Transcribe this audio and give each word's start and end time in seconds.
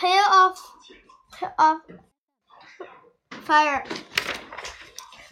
hail 0.00 0.24
of, 0.44 0.58
of 1.58 1.78
fire. 3.42 3.84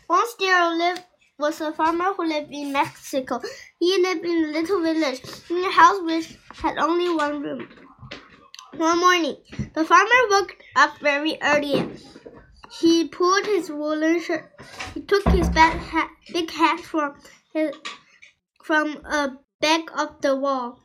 Once 0.09 0.35
there 0.35 0.77
lived 0.77 1.03
was 1.39 1.61
a 1.61 1.73
farmer 1.73 2.13
who 2.15 2.27
lived 2.27 2.51
in 2.53 2.73
Mexico. 2.73 3.41
He 3.79 4.03
lived 4.03 4.25
in 4.25 4.45
a 4.45 4.49
little 4.49 4.81
village 4.83 5.23
in 5.49 5.65
a 5.65 5.71
house 5.71 6.01
which 6.03 6.37
had 6.55 6.79
only 6.79 7.09
one 7.15 7.43
room. 7.43 7.69
One 8.77 9.01
morning, 9.01 9.37
the 9.75 9.85
farmer 9.85 10.23
woke 10.31 10.57
up 10.77 10.99
very 10.99 11.39
early. 11.43 11.89
He 12.81 13.09
pulled 13.09 13.47
his 13.47 13.71
woolen 13.71 14.21
shirt. 14.21 14.53
He 14.95 15.01
took 15.01 15.27
his 15.29 15.49
big 15.49 15.73
hat, 15.93 16.11
big 16.33 16.51
hat 16.51 16.81
from 16.81 17.15
his, 17.53 17.75
from 18.63 18.97
a 19.07 19.39
back 19.61 19.87
of 19.97 20.21
the 20.21 20.37
wall. 20.37 20.81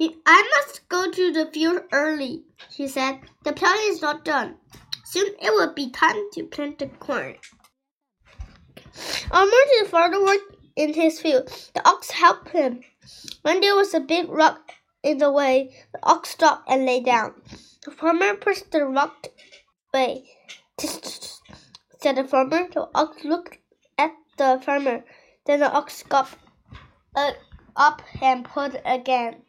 I 0.00 0.52
must 0.56 0.88
go 0.88 1.10
to 1.10 1.32
the 1.32 1.50
field 1.52 1.82
early, 1.92 2.44
she 2.70 2.88
said. 2.88 3.20
The 3.44 3.52
plowing 3.52 3.86
is 3.88 4.02
not 4.02 4.24
done. 4.24 4.56
Soon 5.04 5.34
it 5.40 5.50
will 5.50 5.72
be 5.72 5.90
time 5.90 6.30
to 6.32 6.44
plant 6.44 6.78
the 6.78 6.88
corn. 6.88 7.36
On 9.30 9.50
Martin's 9.50 9.88
father 9.88 10.22
worked 10.24 10.56
in 10.76 10.94
his 10.94 11.20
field. 11.20 11.48
The 11.74 11.86
ox 11.88 12.10
helped 12.10 12.50
him. 12.50 12.80
When 13.42 13.60
there 13.60 13.74
was 13.74 13.94
a 13.94 14.00
big 14.00 14.28
rock 14.28 14.72
in 15.02 15.18
the 15.18 15.30
way, 15.30 15.74
the 15.92 16.00
ox 16.02 16.30
stopped 16.30 16.68
and 16.68 16.84
lay 16.84 17.00
down. 17.00 17.34
The 17.84 17.90
farmer 17.90 18.34
pushed 18.34 18.70
the 18.72 18.84
rock 18.84 19.28
away. 19.92 20.28
said 20.78 22.16
the 22.16 22.24
farmer. 22.24 22.68
The 22.72 22.88
ox 22.94 23.24
looked 23.24 23.58
at 23.96 24.12
the 24.36 24.60
farmer. 24.64 25.04
Then 25.46 25.60
the 25.60 25.70
ox 25.70 26.02
got 26.02 26.30
uh, 27.14 27.32
up 27.76 28.02
and 28.20 28.44
pulled 28.44 28.80
again. 28.84 29.42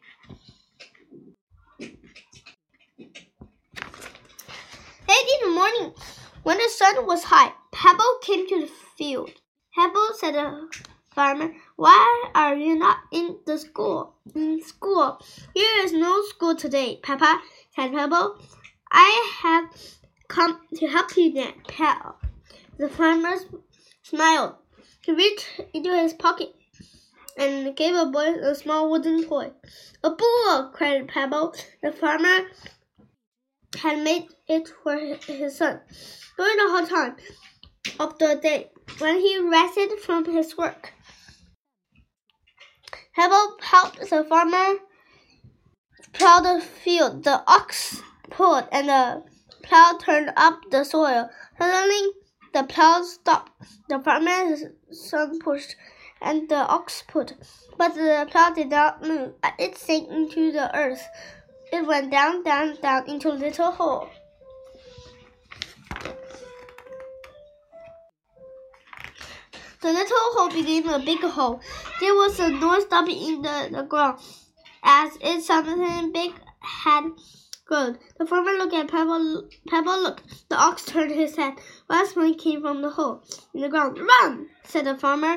Late 5.08 5.16
in 5.40 5.48
the 5.48 5.54
morning, 5.54 5.94
when 6.42 6.58
the 6.58 6.68
sun 6.68 7.06
was 7.06 7.24
high, 7.24 7.54
Pebble 7.72 8.18
came 8.20 8.46
to 8.46 8.60
the 8.60 8.70
field. 8.98 9.30
Pebble 9.74 10.10
said 10.18 10.34
the 10.34 10.68
farmer, 11.14 11.54
Why 11.76 12.30
are 12.34 12.54
you 12.54 12.76
not 12.76 12.98
in 13.10 13.38
the 13.46 13.56
school? 13.56 14.16
In 14.34 14.60
school. 14.62 15.18
Here 15.54 15.82
is 15.82 15.94
no 15.94 16.20
school 16.24 16.54
today, 16.54 17.00
Papa, 17.02 17.40
said 17.74 17.92
Pebble. 17.92 18.36
I 18.92 19.32
have 19.40 19.70
come 20.28 20.60
to 20.76 20.86
help 20.86 21.16
you 21.16 21.32
then, 21.32 21.54
Pebble. 21.66 22.16
The 22.76 22.90
farmer 22.90 23.36
smiled. 24.02 24.56
He 25.00 25.12
reached 25.12 25.60
into 25.72 25.96
his 25.96 26.12
pocket 26.12 26.54
and 27.38 27.74
gave 27.74 27.94
a 27.94 28.04
boy 28.04 28.34
a 28.34 28.54
small 28.54 28.90
wooden 28.90 29.24
toy. 29.26 29.52
A 30.04 30.10
bull! 30.10 30.70
cried 30.74 31.08
Pebble. 31.08 31.54
The 31.82 31.92
farmer 31.92 32.40
had 33.82 34.02
made 34.02 34.26
it 34.48 34.68
for 34.82 34.96
his 34.96 35.56
son. 35.56 35.80
During 36.36 36.56
the 36.56 36.70
whole 36.70 36.86
time 36.86 37.16
of 37.98 38.18
the 38.18 38.38
day, 38.42 38.70
when 38.98 39.20
he 39.20 39.38
rested 39.38 39.98
from 40.00 40.24
his 40.24 40.56
work, 40.56 40.92
Pebble 43.14 43.56
helped 43.62 43.98
the 43.98 44.24
farmer 44.24 44.78
plow 46.12 46.40
the 46.40 46.60
field. 46.60 47.24
The 47.24 47.42
ox 47.46 48.00
pulled, 48.30 48.68
and 48.70 48.88
the 48.88 49.24
plow 49.62 49.98
turned 50.00 50.32
up 50.36 50.60
the 50.70 50.84
soil. 50.84 51.28
Suddenly, 51.58 52.12
the 52.54 52.62
plow 52.64 53.02
stopped. 53.02 53.50
The 53.88 53.98
farmer's 53.98 54.62
son 54.92 55.38
pushed, 55.40 55.74
and 56.20 56.48
the 56.48 56.66
ox 56.66 57.02
pulled. 57.08 57.34
But 57.76 57.94
the 57.94 58.26
plow 58.30 58.50
did 58.50 58.70
not 58.70 59.02
move. 59.02 59.34
It 59.58 59.76
sank 59.76 60.08
into 60.08 60.52
the 60.52 60.74
earth. 60.76 61.02
It 61.72 61.86
went 61.86 62.10
down, 62.10 62.42
down, 62.42 62.76
down 62.80 63.08
into 63.08 63.30
a 63.30 63.34
little 63.34 63.70
hole. 63.70 64.08
The 69.80 69.92
little 69.92 70.16
hole 70.34 70.50
became 70.50 70.88
a 70.88 70.98
big 70.98 71.20
hole. 71.20 71.60
There 72.00 72.14
was 72.14 72.40
a 72.40 72.48
noise 72.50 72.82
stopping 72.82 73.16
in 73.16 73.42
the, 73.42 73.68
the 73.70 73.82
ground 73.82 74.20
as 74.82 75.18
if 75.20 75.44
something 75.44 76.12
big 76.12 76.32
had 76.60 77.10
grown. 77.66 77.98
The 78.18 78.26
farmer 78.26 78.52
looked 78.52 78.74
at 78.74 78.88
Pebble. 78.88 79.48
Pebble 79.68 80.02
looked. 80.02 80.48
The 80.48 80.56
ox 80.56 80.84
turned 80.84 81.12
his 81.12 81.36
head. 81.36 81.54
Last 81.88 82.14
smoke 82.14 82.38
came 82.38 82.62
from 82.62 82.82
the 82.82 82.90
hole 82.90 83.22
in 83.54 83.60
the 83.60 83.68
ground. 83.68 83.98
Run! 83.98 84.48
said 84.64 84.86
the 84.86 84.96
farmer. 84.96 85.36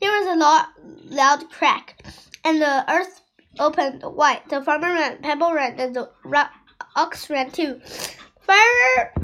There 0.00 0.10
was 0.10 0.26
a 0.26 1.14
loud 1.14 1.50
crack, 1.50 2.04
and 2.44 2.60
the 2.60 2.90
earth 2.92 3.20
opened 3.58 4.02
wide. 4.04 4.42
The 4.48 4.62
farmer 4.62 4.92
ran, 4.92 5.18
Pebble 5.18 5.52
ran, 5.52 5.78
and 5.78 5.94
the 5.94 6.10
ox 6.96 7.30
ran 7.30 7.50
too. 7.50 7.80
Fire, 8.40 9.14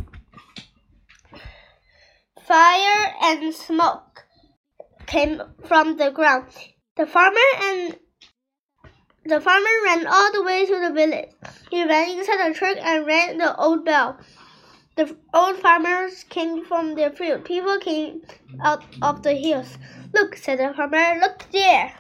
fire 2.47 3.15
and 3.23 3.55
smoke 3.55 4.25
came 5.07 5.41
from 5.65 5.97
the 5.97 6.11
ground. 6.11 6.47
The 6.97 7.07
farmer 7.07 7.51
and 7.63 7.97
the 9.25 9.41
farmer 9.41 9.77
ran 9.85 10.07
all 10.07 10.33
the 10.33 10.43
way 10.43 10.67
to 10.67 10.81
the 10.81 10.93
village. 10.93 11.31
He 11.71 11.85
ran 11.85 12.19
inside 12.19 12.49
the 12.49 12.55
church 12.59 12.79
and 12.81 13.07
rang 13.07 13.39
the 13.39 13.55
old 13.57 13.85
bell. 13.85 14.19
The 14.97 15.17
old 15.35 15.57
farmers 15.59 16.25
came 16.25 16.65
from 16.65 16.95
their 16.95 17.11
field. 17.11 17.45
People 17.45 17.79
came 17.79 18.23
out 18.63 18.83
of 19.03 19.23
the 19.23 19.35
hills. 19.35 19.79
Look, 20.13 20.37
said 20.37 20.59
the 20.59 20.75
farmer, 20.75 21.21
look 21.21 21.45
there. 21.53 21.93